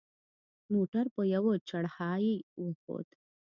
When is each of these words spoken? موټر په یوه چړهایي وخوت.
موټر 0.73 1.05
په 1.15 1.21
یوه 1.33 1.53
چړهایي 1.69 2.35
وخوت. 2.63 3.07